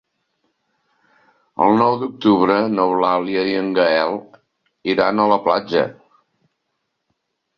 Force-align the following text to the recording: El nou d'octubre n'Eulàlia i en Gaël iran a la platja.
El 1.65 1.75
nou 1.81 1.97
d'octubre 2.03 2.55
n'Eulàlia 2.77 3.43
i 3.51 3.53
en 3.59 3.69
Gaël 3.79 4.17
iran 4.95 5.21
a 5.21 5.29
la 5.35 5.39
platja. 5.49 5.87